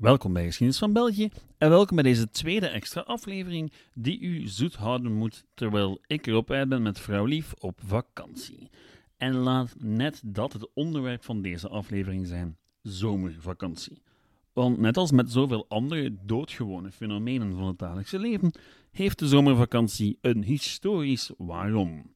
Welkom 0.00 0.32
bij 0.32 0.44
Geschiedenis 0.44 0.78
van 0.78 0.92
België 0.92 1.28
en 1.58 1.68
welkom 1.68 1.96
bij 1.96 2.04
deze 2.04 2.30
tweede 2.30 2.66
extra 2.66 3.00
aflevering 3.00 3.72
die 3.94 4.20
u 4.20 4.46
zoet 4.46 4.74
houden 4.74 5.12
moet 5.12 5.44
terwijl 5.54 6.00
ik 6.06 6.26
erop 6.26 6.50
uit 6.50 6.68
ben 6.68 6.82
met 6.82 7.00
vrouw 7.00 7.24
Lief 7.24 7.52
op 7.58 7.80
vakantie. 7.84 8.70
En 9.16 9.34
laat 9.34 9.74
net 9.78 10.22
dat 10.24 10.52
het 10.52 10.68
onderwerp 10.74 11.24
van 11.24 11.42
deze 11.42 11.68
aflevering 11.68 12.26
zijn: 12.26 12.56
zomervakantie. 12.82 14.02
Want 14.52 14.78
net 14.78 14.96
als 14.96 15.10
met 15.10 15.30
zoveel 15.30 15.66
andere 15.68 16.16
doodgewone 16.22 16.90
fenomenen 16.90 17.54
van 17.54 17.66
het 17.66 17.78
dagelijkse 17.78 18.18
leven, 18.18 18.52
heeft 18.90 19.18
de 19.18 19.28
zomervakantie 19.28 20.18
een 20.20 20.44
historisch 20.44 21.30
waarom. 21.36 22.14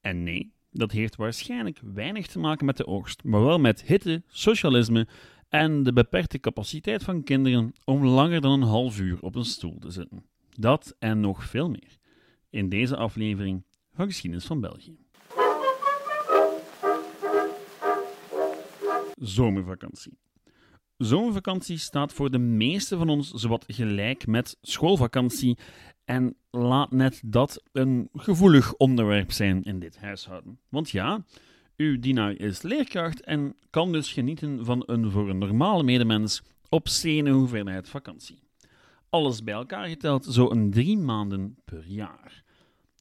En 0.00 0.22
nee, 0.22 0.52
dat 0.70 0.90
heeft 0.90 1.16
waarschijnlijk 1.16 1.80
weinig 1.94 2.26
te 2.26 2.38
maken 2.38 2.66
met 2.66 2.76
de 2.76 2.86
oogst, 2.86 3.24
maar 3.24 3.44
wel 3.44 3.58
met 3.58 3.82
hitte, 3.82 4.22
socialisme 4.26 5.06
en 5.52 5.82
de 5.82 5.92
beperkte 5.92 6.40
capaciteit 6.40 7.02
van 7.02 7.22
kinderen 7.22 7.72
om 7.84 8.04
langer 8.04 8.40
dan 8.40 8.52
een 8.52 8.68
half 8.68 9.00
uur 9.00 9.18
op 9.20 9.34
een 9.34 9.44
stoel 9.44 9.78
te 9.78 9.90
zitten. 9.90 10.24
Dat 10.50 10.96
en 10.98 11.20
nog 11.20 11.44
veel 11.44 11.68
meer 11.68 11.98
in 12.50 12.68
deze 12.68 12.96
aflevering 12.96 13.64
van 13.94 14.06
Geschiedenis 14.06 14.46
van 14.46 14.60
België. 14.60 14.96
Zomervakantie. 19.14 20.18
Zomervakantie 20.96 21.78
staat 21.78 22.12
voor 22.12 22.30
de 22.30 22.38
meeste 22.38 22.96
van 22.96 23.08
ons 23.08 23.30
zowat 23.30 23.64
gelijk 23.66 24.26
met 24.26 24.56
schoolvakantie 24.60 25.58
en 26.04 26.36
laat 26.50 26.90
net 26.90 27.22
dat 27.24 27.62
een 27.72 28.08
gevoelig 28.12 28.74
onderwerp 28.74 29.32
zijn 29.32 29.62
in 29.62 29.78
dit 29.78 29.98
huishouden. 29.98 30.60
Want 30.68 30.90
ja, 30.90 31.24
uw 31.82 31.98
dienaar 31.98 32.32
is 32.32 32.62
leerkracht 32.62 33.20
en 33.20 33.54
kan 33.70 33.92
dus 33.92 34.12
genieten 34.12 34.64
van 34.64 34.82
een 34.86 35.10
voor 35.10 35.28
een 35.28 35.38
normale 35.38 35.82
medemens 35.82 36.42
obscene 36.68 37.30
hoeveelheid 37.30 37.88
vakantie. 37.88 38.42
Alles 39.10 39.42
bij 39.42 39.54
elkaar 39.54 39.88
geteld 39.88 40.24
zo'n 40.24 40.70
drie 40.70 40.98
maanden 40.98 41.56
per 41.64 41.84
jaar. 41.86 42.42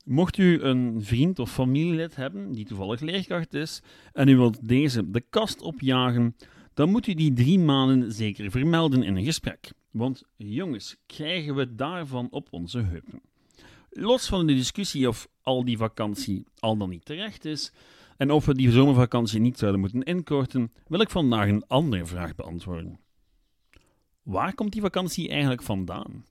Mocht 0.06 0.38
u 0.38 0.62
een 0.62 1.04
vriend 1.04 1.40
of 1.40 1.52
familielid 1.52 2.16
hebben 2.16 2.52
die 2.52 2.66
toevallig 2.66 3.00
leerkracht 3.00 3.54
is 3.54 3.82
en 4.14 4.28
u 4.28 4.38
wilt 4.38 4.68
deze 4.68 5.12
de 5.12 5.24
kast 5.30 5.62
opjagen, 5.62 6.36
dan 6.74 6.90
moet 6.90 7.08
u 7.08 7.14
die 7.14 7.34
drie 7.34 7.60
maanden 7.60 8.12
zeker 8.12 8.52
vermelden 8.52 9.04
in 9.04 9.16
een 9.16 9.26
gesprek. 9.26 9.72
Want 9.92 10.24
jongens, 10.36 10.96
krijgen 11.06 11.56
we 11.56 11.76
daarvan 11.76 12.28
op 12.32 12.48
onze 12.52 12.80
heupen. 12.80 13.22
Los 13.90 14.28
van 14.28 14.48
de 14.48 14.54
discussie 14.54 15.08
of 15.08 15.28
al 15.42 15.66
die 15.66 15.78
vakantie 15.78 16.46
al 16.60 16.78
dan 16.78 16.90
niet 16.90 17.06
terecht 17.06 17.46
is, 17.46 17.72
en 18.22 18.32
of 18.32 18.46
we 18.46 18.56
die 18.56 18.72
zomervakantie 18.72 19.40
niet 19.40 19.58
zouden 19.58 19.80
moeten 19.80 20.04
inkorten, 20.04 20.72
wil 20.88 21.02
ik 21.02 21.10
vandaag 21.10 21.48
een 21.48 21.68
andere 21.68 22.06
vraag 22.06 22.36
beantwoorden. 22.36 23.00
Waar 24.24 24.56
komt 24.56 24.72
die 24.72 24.82
vakantie 24.82 25.30
eigenlijk 25.30 25.62
vandaan? 25.62 26.26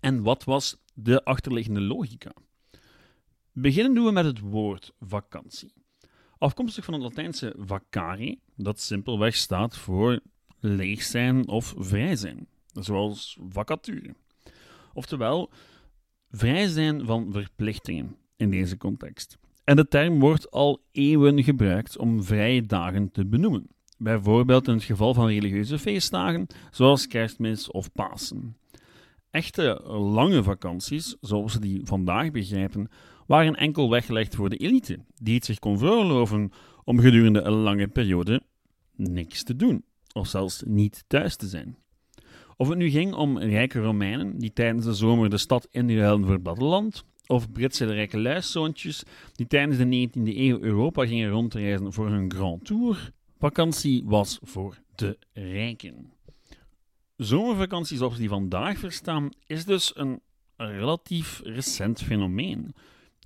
En 0.00 0.22
wat 0.22 0.44
was 0.44 0.82
de 0.94 1.24
achterliggende 1.24 1.80
logica? 1.80 2.32
Beginnen 3.52 3.94
doen 3.94 4.04
we 4.04 4.12
met 4.12 4.24
het 4.24 4.40
woord 4.40 4.94
vakantie. 5.00 5.72
Afkomstig 6.38 6.84
van 6.84 6.94
het 6.94 7.02
Latijnse 7.02 7.54
vacare, 7.58 8.38
dat 8.56 8.80
simpelweg 8.80 9.34
staat 9.34 9.76
voor 9.76 10.20
leeg 10.60 11.02
zijn 11.02 11.48
of 11.48 11.74
vrij 11.78 12.16
zijn, 12.16 12.46
zoals 12.72 13.38
vacature. 13.48 14.14
Oftewel, 14.92 15.50
vrij 16.30 16.66
zijn 16.66 17.04
van 17.06 17.32
verplichtingen 17.32 18.16
in 18.36 18.50
deze 18.50 18.76
context. 18.76 19.38
En 19.66 19.76
de 19.76 19.88
term 19.88 20.18
wordt 20.18 20.50
al 20.50 20.80
eeuwen 20.92 21.42
gebruikt 21.42 21.98
om 21.98 22.24
vrije 22.24 22.66
dagen 22.66 23.10
te 23.10 23.26
benoemen. 23.26 23.66
Bijvoorbeeld 23.98 24.68
in 24.68 24.74
het 24.74 24.82
geval 24.82 25.14
van 25.14 25.26
religieuze 25.26 25.78
feestdagen, 25.78 26.46
zoals 26.70 27.06
kerstmis 27.06 27.70
of 27.70 27.92
Pasen. 27.92 28.56
Echte 29.30 29.80
lange 29.88 30.42
vakanties, 30.42 31.16
zoals 31.20 31.54
we 31.54 31.60
die 31.60 31.80
vandaag 31.84 32.30
begrijpen, 32.30 32.88
waren 33.26 33.54
enkel 33.54 33.90
weggelegd 33.90 34.34
voor 34.34 34.48
de 34.48 34.56
elite, 34.56 34.98
die 35.22 35.34
het 35.34 35.44
zich 35.44 35.58
kon 35.58 35.78
veroorloven 35.78 36.50
om 36.84 37.00
gedurende 37.00 37.40
een 37.40 37.52
lange 37.52 37.88
periode 37.88 38.42
niks 38.96 39.42
te 39.42 39.56
doen, 39.56 39.84
of 40.12 40.26
zelfs 40.26 40.62
niet 40.66 41.04
thuis 41.06 41.36
te 41.36 41.46
zijn. 41.46 41.76
Of 42.56 42.68
het 42.68 42.78
nu 42.78 42.90
ging 42.90 43.14
om 43.14 43.38
rijke 43.38 43.80
Romeinen 43.80 44.38
die 44.38 44.52
tijdens 44.52 44.84
de 44.84 44.94
zomer 44.94 45.30
de 45.30 45.38
stad 45.38 45.68
inruilden 45.70 46.24
voor 46.24 46.34
het 46.34 46.42
platteland, 46.42 47.04
of 47.26 47.52
Britse 47.52 47.84
rijke 47.84 48.18
luiszoontjes 48.18 49.02
die 49.34 49.46
tijdens 49.46 49.78
de 49.78 50.08
19e 50.08 50.36
eeuw 50.36 50.60
Europa 50.60 51.06
gingen 51.06 51.30
rondreizen 51.30 51.92
voor 51.92 52.08
hun 52.08 52.32
Grand 52.32 52.64
Tour. 52.64 53.12
Vakantie 53.38 54.02
was 54.04 54.38
voor 54.42 54.78
de 54.94 55.18
rijken. 55.32 56.12
Zomervakantie 57.16 57.96
zoals 57.96 58.12
we 58.12 58.20
die 58.20 58.28
vandaag 58.28 58.78
verstaan, 58.78 59.30
is 59.46 59.64
dus 59.64 59.92
een 59.96 60.20
relatief 60.56 61.40
recent 61.44 62.02
fenomeen. 62.02 62.74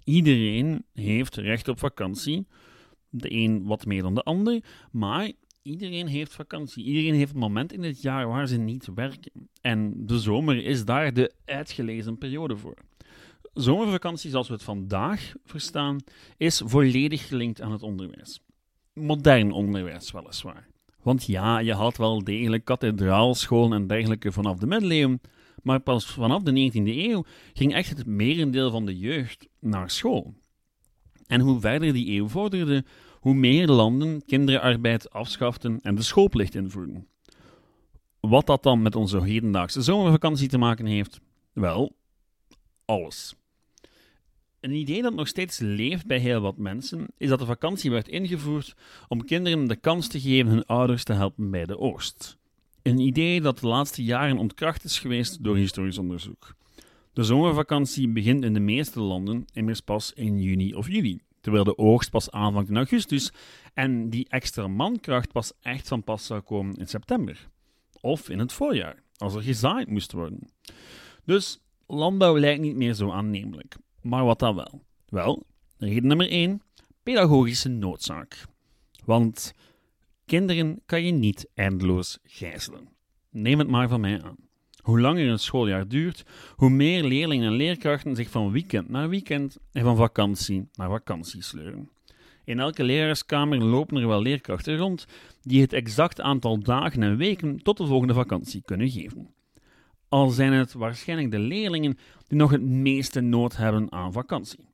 Iedereen 0.05 0.85
heeft 0.93 1.37
recht 1.37 1.69
op 1.69 1.79
vakantie. 1.79 2.47
De 3.09 3.33
een 3.33 3.65
wat 3.65 3.87
meer 3.87 4.03
dan 4.03 4.15
de 4.15 4.23
ander, 4.23 4.63
maar 4.91 5.33
iedereen 5.63 6.07
heeft 6.07 6.35
vakantie. 6.35 6.85
Iedereen 6.85 7.15
heeft 7.15 7.33
een 7.33 7.39
moment 7.39 7.73
in 7.73 7.83
het 7.83 8.03
jaar 8.03 8.29
waar 8.29 8.47
ze 8.47 8.57
niet 8.57 8.89
werken. 8.95 9.49
En 9.61 10.07
de 10.07 10.19
zomer 10.19 10.65
is 10.65 10.85
daar 10.85 11.13
de 11.13 11.33
uitgelezen 11.45 12.19
periode 12.19 12.57
voor. 12.57 12.77
Zomervakantie, 13.53 14.31
zoals 14.31 14.49
we 14.49 14.55
het 14.55 14.63
vandaag 14.63 15.33
verstaan, 15.45 15.99
is 16.37 16.63
volledig 16.65 17.29
gelinkt 17.29 17.61
aan 17.61 17.73
het 17.73 17.83
onderwijs. 17.83 18.41
Modern 18.93 19.53
onderwijs, 19.53 20.11
weliswaar. 20.11 20.69
Want 21.03 21.27
ja, 21.27 21.59
je 21.59 21.73
had 21.73 21.97
wel 21.97 22.25
degelijk 22.25 22.65
kathedraalscholen 22.65 23.73
en 23.73 23.87
dergelijke 23.87 24.33
vanaf 24.33 24.59
de 24.59 24.67
middeleeuwen, 24.67 25.21
maar 25.63 25.81
pas 25.81 26.07
vanaf 26.07 26.43
de 26.43 26.71
19e 26.73 26.85
eeuw 26.85 27.25
ging 27.53 27.75
echt 27.75 27.89
het 27.89 28.07
merendeel 28.07 28.71
van 28.71 28.87
de 28.87 28.99
jeugd 28.99 29.49
naar 29.61 29.91
school. 29.91 30.35
En 31.27 31.41
hoe 31.41 31.61
verder 31.61 31.93
die 31.93 32.17
eeuw 32.17 32.29
vorderde, 32.29 32.85
hoe 33.21 33.35
meer 33.35 33.67
landen 33.67 34.25
kinderarbeid 34.25 35.11
afschaften 35.11 35.81
en 35.81 35.95
de 35.95 36.03
schoolplicht 36.03 36.55
invoerden. 36.55 37.09
Wat 38.21 38.47
dat 38.47 38.63
dan 38.63 38.83
met 38.83 38.97
onze 38.97 39.23
hedendaagse 39.23 39.83
zomervakantie 39.83 40.49
te 40.49 40.59
maken 40.59 40.87
heeft? 40.87 41.21
Wel, 41.53 41.97
alles. 42.85 43.35
Een 44.61 44.73
idee 44.73 45.03
dat 45.03 45.15
nog 45.15 45.29
steeds 45.29 45.59
leeft 45.59 46.07
bij 46.07 46.19
heel 46.19 46.41
wat 46.41 46.57
mensen 46.57 47.07
is 47.17 47.29
dat 47.29 47.39
de 47.39 47.45
vakantie 47.45 47.91
werd 47.91 48.09
ingevoerd 48.09 48.75
om 49.09 49.25
kinderen 49.25 49.69
de 49.69 49.77
kans 49.77 50.09
te 50.09 50.21
geven 50.21 50.51
hun 50.51 50.67
ouders 50.67 51.05
te 51.05 51.13
helpen 51.13 51.51
bij 51.51 51.67
de 51.67 51.79
oogst. 51.79 52.37
Een 52.83 52.99
idee 52.99 53.41
dat 53.41 53.59
de 53.59 53.67
laatste 53.67 54.05
jaren 54.05 54.39
ontkracht 54.39 54.85
is 54.85 54.99
geweest 54.99 55.45
door 55.45 55.57
historisch 55.57 55.99
onderzoek. 55.99 56.55
De 57.13 57.23
zomervakantie 57.23 58.09
begint 58.09 58.45
in 58.45 58.55
de 58.55 58.61
meeste 58.61 59.01
landen 59.01 59.45
immers 59.53 59.81
pas 59.81 60.13
in 60.13 60.41
juni 60.41 60.75
of 60.75 60.89
juli, 60.89 61.21
terwijl 61.41 61.65
de 61.65 61.79
oogst 61.79 62.11
pas 62.11 62.31
aanvangt 62.31 62.69
in 62.69 62.77
augustus 62.77 63.33
en 63.75 64.11
die 64.11 64.29
extra 64.29 64.69
mankracht 64.69 65.33
pas 65.33 65.53
echt 65.61 65.89
van 65.89 66.05
pas 66.05 66.27
zou 66.27 66.41
komen 66.41 66.77
in 66.77 66.87
september. 66.87 67.49
Of 68.01 68.29
in 68.29 68.39
het 68.39 68.53
voorjaar, 68.53 69.03
als 69.17 69.35
er 69.35 69.43
gezaaid 69.43 69.89
moest 69.89 70.13
worden. 70.13 70.51
Dus 71.25 71.61
landbouw 71.87 72.39
lijkt 72.39 72.61
niet 72.61 72.77
meer 72.77 72.95
zo 72.95 73.11
aannemelijk. 73.11 73.77
Maar 74.03 74.25
wat 74.25 74.39
dan 74.39 74.55
wel? 74.55 74.83
Wel, 75.09 75.47
reden 75.79 76.07
nummer 76.07 76.29
1: 76.29 76.63
pedagogische 77.03 77.69
noodzaak. 77.69 78.45
Want 79.05 79.55
kinderen 80.27 80.81
kan 80.87 81.03
je 81.05 81.13
niet 81.13 81.49
eindeloos 81.55 82.19
gijzelen. 82.23 82.89
Neem 83.31 83.59
het 83.59 83.69
maar 83.69 83.89
van 83.89 84.01
mij 84.01 84.23
aan. 84.23 84.37
Hoe 84.83 85.01
langer 85.01 85.29
een 85.29 85.39
schooljaar 85.39 85.89
duurt, 85.89 86.25
hoe 86.57 86.71
meer 86.71 87.05
leerlingen 87.05 87.47
en 87.47 87.57
leerkrachten 87.57 88.17
zich 88.17 88.31
van 88.31 88.51
weekend 88.51 88.89
naar 88.89 89.09
weekend 89.09 89.57
en 89.73 89.83
van 89.83 89.97
vakantie 89.97 90.69
naar 90.73 90.89
vakantie 90.89 91.43
sleuren. 91.43 91.91
In 92.45 92.61
elke 92.61 92.85
leraarskamer 92.85 93.59
lopen 93.59 93.97
er 93.97 94.09
wel 94.09 94.23
leerkrachten 94.23 94.77
rond 94.77 95.07
die 95.43 95.61
het 95.61 95.73
exact 95.73 96.21
aantal 96.21 96.59
dagen 96.59 97.03
en 97.03 97.17
weken 97.17 97.63
tot 97.63 97.77
de 97.77 97.87
volgende 97.87 98.15
vakantie 98.15 98.63
kunnen 98.65 98.91
geven 98.91 99.35
al 100.11 100.29
zijn 100.29 100.53
het 100.53 100.73
waarschijnlijk 100.73 101.31
de 101.31 101.39
leerlingen 101.39 101.99
die 102.29 102.39
nog 102.39 102.51
het 102.51 102.63
meeste 102.63 103.21
nood 103.21 103.57
hebben 103.57 103.93
aan 103.93 104.13
vakantie. 104.13 104.69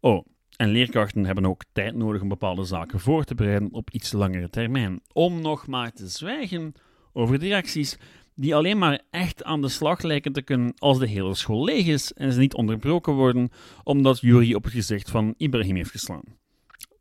Oh, 0.00 0.26
en 0.56 0.68
leerkrachten 0.68 1.24
hebben 1.24 1.46
ook 1.46 1.64
tijd 1.72 1.94
nodig 1.94 2.22
om 2.22 2.28
bepaalde 2.28 2.64
zaken 2.64 3.00
voor 3.00 3.24
te 3.24 3.34
bereiden 3.34 3.72
op 3.72 3.90
iets 3.90 4.12
langere 4.12 4.50
termijn. 4.50 5.00
Om 5.12 5.40
nog 5.40 5.66
maar 5.66 5.92
te 5.92 6.08
zwijgen 6.08 6.72
over 7.12 7.38
directies 7.38 7.98
die 8.34 8.54
alleen 8.54 8.78
maar 8.78 9.02
echt 9.10 9.44
aan 9.44 9.60
de 9.60 9.68
slag 9.68 10.02
lijken 10.02 10.32
te 10.32 10.42
kunnen 10.42 10.74
als 10.78 10.98
de 10.98 11.08
hele 11.08 11.34
school 11.34 11.64
leeg 11.64 11.86
is 11.86 12.12
en 12.12 12.32
ze 12.32 12.38
niet 12.38 12.54
onderbroken 12.54 13.12
worden 13.12 13.50
omdat 13.82 14.20
Jury 14.20 14.54
op 14.54 14.64
het 14.64 14.72
gezicht 14.72 15.10
van 15.10 15.34
Ibrahim 15.36 15.76
heeft 15.76 15.90
geslaan. 15.90 16.22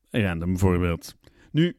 Random 0.10 0.58
voorbeeld. 0.58 1.16
Nu, 1.52 1.78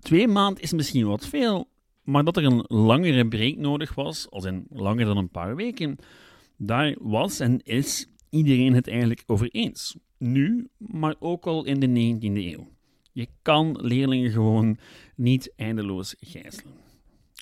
twee 0.00 0.28
maanden 0.28 0.62
is 0.62 0.72
misschien 0.72 1.06
wat 1.06 1.26
veel, 1.26 1.68
maar 2.02 2.24
dat 2.24 2.36
er 2.36 2.44
een 2.44 2.64
langere 2.68 3.28
break 3.28 3.56
nodig 3.56 3.94
was, 3.94 4.30
als 4.30 4.44
in 4.44 4.66
langer 4.70 5.04
dan 5.04 5.16
een 5.16 5.30
paar 5.30 5.56
weken, 5.56 5.96
daar 6.56 6.96
was 7.00 7.40
en 7.40 7.62
is 7.62 8.06
iedereen 8.30 8.74
het 8.74 8.88
eigenlijk 8.88 9.22
over 9.26 9.48
eens. 9.50 9.96
Nu, 10.18 10.68
maar 10.76 11.14
ook 11.18 11.46
al 11.46 11.64
in 11.64 11.80
de 11.80 12.18
19e 12.18 12.36
eeuw. 12.36 12.68
Je 13.12 13.28
kan 13.42 13.78
leerlingen 13.80 14.30
gewoon 14.30 14.78
niet 15.16 15.52
eindeloos 15.56 16.14
gijzelen. 16.20 16.74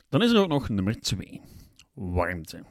Dan 0.08 0.22
is 0.22 0.30
er 0.30 0.40
ook 0.40 0.48
nog 0.48 0.68
nummer 0.68 1.00
2. 1.00 1.40
warmte. 1.94 2.64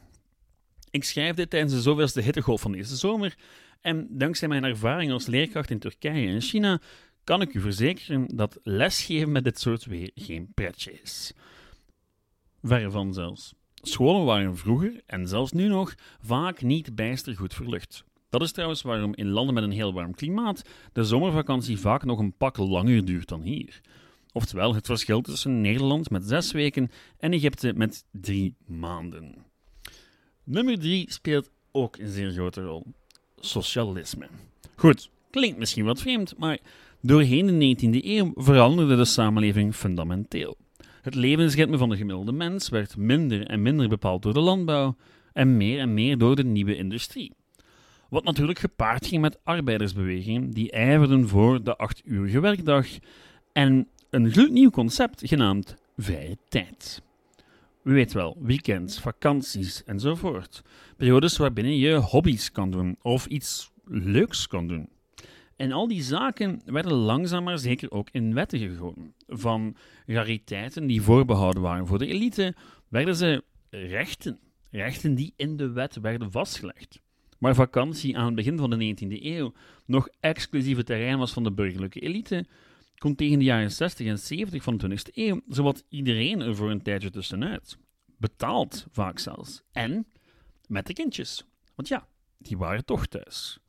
Ik 0.92 1.04
schrijf 1.04 1.36
dit 1.36 1.50
tijdens 1.50 1.74
de 1.74 1.82
zoveelste 1.82 2.22
hittegolf 2.22 2.62
van 2.62 2.72
deze 2.72 2.96
zomer 2.96 3.38
en 3.82 4.08
dankzij 4.10 4.48
mijn 4.48 4.64
ervaring 4.64 5.12
als 5.12 5.26
leerkracht 5.26 5.70
in 5.70 5.80
Turkije 5.80 6.28
en 6.28 6.42
China 6.42 6.82
kan 7.24 7.42
ik 7.42 7.54
u 7.54 7.60
verzekeren 7.60 8.28
dat 8.36 8.60
lesgeven 8.64 9.32
met 9.32 9.44
dit 9.44 9.60
soort 9.60 9.86
weer 9.86 10.12
geen 10.16 10.52
pretje 10.54 11.00
is. 11.02 11.34
Verre 12.62 12.92
van 12.92 13.14
zelfs. 13.14 13.54
Scholen 13.74 14.26
waren 14.26 14.58
vroeger, 14.58 15.02
en 15.06 15.28
zelfs 15.28 15.52
nu 15.52 15.68
nog, 15.68 15.96
vaak 16.22 16.62
niet 16.62 16.96
bijster 16.96 17.36
goed 17.36 17.54
verlucht. 17.54 18.04
Dat 18.30 18.42
is 18.42 18.52
trouwens 18.52 18.82
waarom 18.82 19.16
in 19.16 19.30
landen 19.30 19.54
met 19.54 19.64
een 19.64 19.72
heel 19.72 19.94
warm 19.94 20.16
klimaat 20.16 20.62
de 20.94 21.04
zomervakantie 21.04 21.80
vaak 21.80 22.04
nog 22.04 22.20
een 22.20 22.34
pak 22.38 22.58
langer 22.58 23.06
duurt 23.06 23.28
dan 23.28 23.42
hier. 23.42 23.82
Oftewel 24.32 24.76
het 24.76 24.86
verschil 24.86 25.22
tussen 25.22 25.62
Nederland 25.62 26.10
met 26.10 26.24
zes 26.26 26.52
weken 26.52 26.90
en 27.18 27.34
Egypte 27.34 27.74
met 27.76 28.06
drie 28.12 28.56
maanden. 28.66 29.36
Nummer 30.44 30.80
drie 30.80 31.12
speelt 31.12 31.50
ook 31.72 31.98
een 31.98 32.08
zeer 32.08 32.32
grote 32.32 32.62
rol: 32.62 32.86
socialisme. 33.40 34.28
Goed, 34.76 35.10
klinkt 35.30 35.58
misschien 35.58 35.86
wat 35.86 36.02
vreemd, 36.02 36.38
maar 36.38 36.60
doorheen 37.02 37.60
de 37.60 37.76
19e 37.76 38.06
eeuw 38.06 38.32
veranderde 38.36 38.96
de 38.96 39.06
samenleving 39.06 39.76
fundamenteel. 39.76 40.58
Het 41.08 41.16
levensritme 41.16 41.78
van 41.78 41.90
de 41.90 41.98
gemiddelde 41.98 42.32
mens 42.32 42.70
werd 42.70 42.98
minder 42.98 43.46
en 43.46 43.62
minder 43.62 43.88
bepaald 43.90 44.22
door 44.22 44.34
de 44.34 44.40
landbouw 44.40 44.96
en 45.34 45.58
meer 45.58 45.80
en 45.80 45.94
meer 45.94 46.18
door 46.18 46.36
de 46.36 46.44
nieuwe 46.44 46.76
industrie. 46.76 47.34
Wat 48.10 48.24
natuurlijk 48.24 48.60
gepaard 48.60 49.08
ging 49.08 49.22
met 49.22 49.40
arbeidersbewegingen 49.44 50.52
die 50.52 50.72
ijverden 50.72 51.28
voor 51.28 51.64
de 51.64 51.78
acht-uurige 51.78 52.40
werkdag 52.40 52.88
en 53.54 53.88
een 54.10 54.32
gloednieuw 54.32 54.70
concept 54.70 55.22
genaamd 55.26 55.76
vrije 55.98 56.38
tijd. 56.50 57.02
U 57.84 57.94
weet 57.94 58.14
wel, 58.14 58.38
weekends, 58.40 59.00
vakanties 59.00 59.84
enzovoort. 59.84 60.62
Periodes 60.98 61.38
waarbinnen 61.38 61.78
je 61.78 61.96
hobby's 61.96 62.52
kan 62.52 62.72
doen 62.72 62.98
of 63.02 63.26
iets 63.26 63.72
leuks 63.86 64.48
kan 64.48 64.68
doen. 64.68 64.90
En 65.58 65.72
al 65.72 65.88
die 65.88 66.02
zaken 66.02 66.62
werden 66.66 66.94
langzaam 66.94 67.44
maar 67.44 67.60
zeker 67.60 67.92
ook 67.92 68.10
in 68.12 68.34
wetten 68.34 68.60
gegoten. 68.60 69.14
Van 69.28 69.76
rariteiten 70.06 70.88
die 70.88 71.02
voorbehouden 71.02 71.62
waren 71.62 71.88
voor 71.88 71.98
de 71.98 72.08
elite, 72.08 72.56
werden 72.88 73.16
ze 73.16 73.44
rechten. 73.70 74.40
Rechten 74.72 75.16
die 75.16 75.34
in 75.36 75.58
de 75.58 75.70
wet 75.70 76.00
werden 76.00 76.32
vastgelegd. 76.32 77.02
Maar 77.38 77.56
vakantie 77.56 78.18
aan 78.18 78.26
het 78.26 78.36
begin 78.36 78.58
van 78.58 78.70
de 78.70 78.96
19e 78.96 79.24
eeuw 79.24 79.54
nog 79.86 80.10
exclusieve 80.20 80.84
terrein 80.84 81.18
was 81.18 81.34
van 81.34 81.44
de 81.44 81.52
burgerlijke 81.52 82.00
elite, 82.00 82.46
kon 82.98 83.16
tegen 83.16 83.40
de 83.40 83.46
jaren 83.46 83.72
60 83.72 84.08
en 84.08 84.20
70 84.20 84.64
van 84.64 84.78
de 84.78 84.90
20e 84.90 85.14
eeuw 85.14 85.42
zowat 85.48 85.84
iedereen 85.90 86.42
er 86.42 86.56
voor 86.56 86.72
een 86.72 86.82
tijdje 86.82 87.10
tussenuit. 87.10 87.78
Betaald 88.18 88.88
vaak 88.92 89.20
zelfs. 89.20 89.64
En 89.72 90.08
met 90.68 90.88
de 90.88 90.94
kindjes. 90.94 91.46
Want 91.76 91.88
ja, 91.88 92.08
die 92.38 92.58
waren 92.58 92.86
toch 92.86 93.06
thuis. 93.06 93.60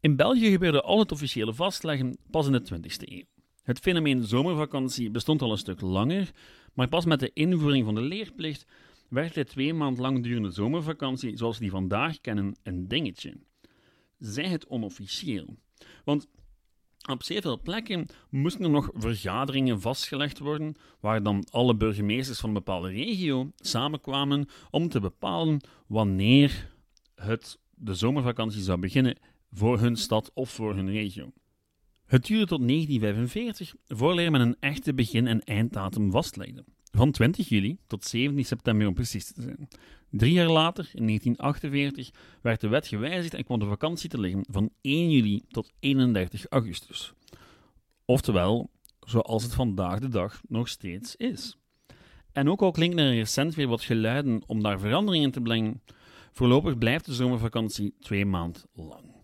In 0.00 0.16
België 0.16 0.50
gebeurde 0.50 0.82
al 0.82 0.98
het 0.98 1.12
officiële 1.12 1.54
vastleggen 1.54 2.18
pas 2.30 2.46
in 2.46 2.52
de 2.52 2.62
20e 2.74 3.12
eeuw. 3.12 3.24
Het 3.62 3.78
fenomeen 3.78 4.24
zomervakantie 4.24 5.10
bestond 5.10 5.42
al 5.42 5.50
een 5.50 5.58
stuk 5.58 5.80
langer, 5.80 6.30
maar 6.74 6.88
pas 6.88 7.04
met 7.04 7.20
de 7.20 7.30
invoering 7.32 7.84
van 7.84 7.94
de 7.94 8.00
leerplicht 8.00 8.66
werd 9.08 9.34
de 9.34 9.44
twee 9.44 9.74
maand 9.74 9.98
lang 9.98 10.22
durende 10.22 10.50
zomervakantie, 10.50 11.36
zoals 11.36 11.56
we 11.56 11.62
die 11.62 11.70
vandaag 11.70 12.20
kennen, 12.20 12.56
een 12.62 12.88
dingetje. 12.88 13.34
Zij 14.18 14.48
het 14.48 14.66
onofficieel. 14.66 15.56
Want 16.04 16.28
op 17.10 17.22
zeer 17.22 17.40
veel 17.40 17.60
plekken 17.60 18.06
moesten 18.30 18.64
er 18.64 18.70
nog 18.70 18.90
vergaderingen 18.94 19.80
vastgelegd 19.80 20.38
worden, 20.38 20.74
waar 21.00 21.22
dan 21.22 21.46
alle 21.50 21.76
burgemeesters 21.76 22.38
van 22.38 22.48
een 22.48 22.54
bepaalde 22.54 22.88
regio 22.88 23.52
samenkwamen 23.56 24.48
om 24.70 24.88
te 24.88 25.00
bepalen 25.00 25.60
wanneer 25.86 26.70
het 27.14 27.58
de 27.74 27.94
zomervakantie 27.94 28.62
zou 28.62 28.78
beginnen 28.78 29.16
voor 29.50 29.80
hun 29.80 29.96
stad 29.96 30.30
of 30.34 30.50
voor 30.50 30.74
hun 30.74 30.90
regio. 30.90 31.32
Het 32.06 32.26
duurde 32.26 32.46
tot 32.46 32.68
1945 32.68 33.74
voordat 33.86 34.30
men 34.30 34.40
een 34.40 34.56
echte 34.60 34.94
begin- 34.94 35.26
en 35.26 35.40
einddatum 35.40 36.10
vastlegde. 36.10 36.64
Van 36.90 37.10
20 37.10 37.48
juli 37.48 37.78
tot 37.86 38.04
17 38.04 38.44
september 38.44 38.86
om 38.86 38.94
precies 38.94 39.32
te 39.32 39.42
zijn. 39.42 39.68
Drie 40.10 40.32
jaar 40.32 40.48
later, 40.48 40.90
in 40.94 41.06
1948, 41.06 42.10
werd 42.42 42.60
de 42.60 42.68
wet 42.68 42.86
gewijzigd 42.86 43.34
en 43.34 43.44
kwam 43.44 43.58
de 43.58 43.66
vakantie 43.66 44.08
te 44.08 44.20
liggen 44.20 44.44
van 44.50 44.70
1 44.80 45.10
juli 45.10 45.42
tot 45.48 45.72
31 45.80 46.46
augustus. 46.46 47.12
Oftewel, 48.04 48.70
zoals 49.00 49.42
het 49.42 49.54
vandaag 49.54 49.98
de 49.98 50.08
dag 50.08 50.40
nog 50.48 50.68
steeds 50.68 51.16
is. 51.16 51.56
En 52.32 52.48
ook 52.48 52.62
al 52.62 52.70
klinken 52.70 52.98
er 52.98 53.14
recent 53.14 53.54
weer 53.54 53.68
wat 53.68 53.82
geluiden 53.82 54.42
om 54.46 54.62
daar 54.62 54.80
veranderingen 54.80 55.30
te 55.30 55.40
brengen, 55.40 55.82
voorlopig 56.32 56.78
blijft 56.78 57.04
de 57.04 57.14
zomervakantie 57.14 57.94
twee 58.00 58.26
maanden 58.26 58.62
lang. 58.72 59.17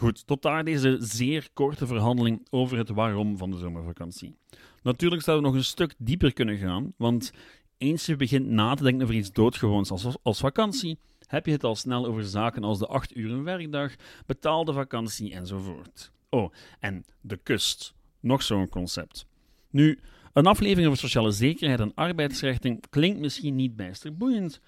Goed, 0.00 0.26
tot 0.26 0.42
daar 0.42 0.64
deze 0.64 0.96
zeer 1.00 1.48
korte 1.52 1.86
verhandeling 1.86 2.46
over 2.50 2.78
het 2.78 2.88
waarom 2.88 3.36
van 3.36 3.50
de 3.50 3.58
zomervakantie. 3.58 4.36
Natuurlijk 4.82 5.22
zouden 5.22 5.46
we 5.46 5.52
nog 5.52 5.60
een 5.60 5.68
stuk 5.68 5.94
dieper 5.98 6.32
kunnen 6.32 6.56
gaan, 6.56 6.92
want 6.96 7.32
eens 7.78 8.06
je 8.06 8.16
begint 8.16 8.46
na 8.46 8.74
te 8.74 8.82
denken 8.82 9.02
over 9.02 9.14
iets 9.14 9.32
doodgewoons 9.32 9.90
als, 9.90 10.16
als 10.22 10.38
vakantie, 10.38 10.98
heb 11.26 11.46
je 11.46 11.52
het 11.52 11.64
al 11.64 11.76
snel 11.76 12.06
over 12.06 12.24
zaken 12.24 12.64
als 12.64 12.78
de 12.78 12.86
8 12.86 13.16
uur 13.16 13.42
werkdag, 13.42 13.94
betaalde 14.26 14.72
vakantie 14.72 15.34
enzovoort. 15.34 16.12
Oh, 16.30 16.52
en 16.78 17.04
de 17.20 17.36
kust. 17.36 17.94
Nog 18.20 18.42
zo'n 18.42 18.68
concept. 18.68 19.26
Nu, 19.70 19.98
een 20.32 20.46
aflevering 20.46 20.86
over 20.86 20.98
sociale 20.98 21.30
zekerheid 21.30 21.80
en 21.80 21.94
arbeidsrechten 21.94 22.80
klinkt 22.90 23.20
misschien 23.20 23.54
niet 23.54 23.76
bijster 23.76 24.16
boeiend, 24.16 24.60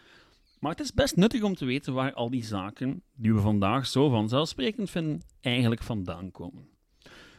maar 0.63 0.71
het 0.71 0.81
is 0.81 0.93
best 0.93 1.17
nuttig 1.17 1.43
om 1.43 1.55
te 1.55 1.65
weten 1.65 1.93
waar 1.93 2.13
al 2.13 2.31
die 2.31 2.45
zaken, 2.45 3.03
die 3.17 3.35
we 3.35 3.41
vandaag 3.41 3.87
zo 3.87 4.09
vanzelfsprekend 4.09 4.91
vinden, 4.91 5.23
eigenlijk 5.41 5.83
vandaan 5.83 6.31
komen. 6.31 6.69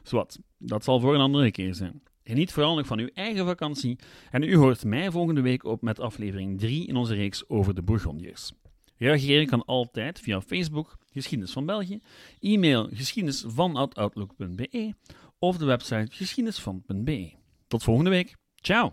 Zwat, 0.02 0.40
dat 0.58 0.84
zal 0.84 1.00
voor 1.00 1.14
een 1.14 1.22
andere 1.22 1.52
keer 1.52 1.76
zijn. 1.76 2.02
Geniet 2.24 2.52
vooral 2.52 2.76
nog 2.76 2.88
van 2.88 3.00
uw 3.00 3.10
eigen 3.14 3.46
vakantie 3.46 4.00
en 4.32 4.44
u 4.44 4.56
hoort 4.56 4.84
mij 4.84 5.12
volgende 5.12 5.42
week 5.42 5.64
op 5.64 5.82
met 5.82 6.00
aflevering 6.00 6.60
3 6.60 6.88
in 6.88 6.96
onze 6.96 7.14
reeks 7.14 7.50
over 7.50 7.76
de 7.76 7.82
Bourgondiërs. 7.82 8.52
Reageren 8.98 9.48
kan 9.48 9.66
altijd 9.66 10.20
via 10.20 10.42
Facebook, 10.42 10.98
Geschiedenis 11.12 11.52
van 11.52 11.66
België, 11.66 12.00
e-mail 12.40 12.90
geschiedenisvan.outlook.be 12.94 14.94
of 15.40 15.58
de 15.58 15.66
website 15.66 16.08
geschiedenisvan.be. 16.10 17.32
Tot 17.68 17.84
volgende 17.84 18.10
week. 18.10 18.36
Ciao! 18.56 18.92